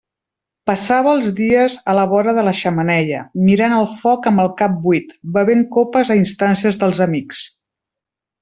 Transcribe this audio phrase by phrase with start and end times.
[0.69, 4.81] Passava els dies a la vora de la xemeneia, mirant el foc amb el cap
[4.89, 7.47] buit, bevent copes a instàncies dels amics.